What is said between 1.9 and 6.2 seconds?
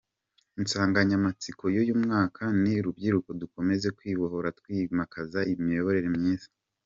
mwaka ni: “Rubyiruko, Dukomeze Kwibohora Twimakaza Imiyoborere